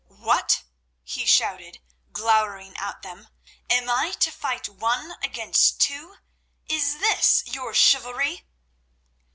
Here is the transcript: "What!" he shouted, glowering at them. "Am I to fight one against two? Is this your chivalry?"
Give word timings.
"What!" 0.17 0.63
he 1.03 1.27
shouted, 1.27 1.79
glowering 2.11 2.75
at 2.77 3.03
them. 3.03 3.27
"Am 3.69 3.87
I 3.87 4.13
to 4.21 4.31
fight 4.31 4.67
one 4.67 5.11
against 5.21 5.79
two? 5.79 6.15
Is 6.67 6.97
this 6.97 7.43
your 7.45 7.75
chivalry?" 7.75 8.47